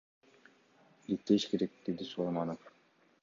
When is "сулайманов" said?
2.09-2.59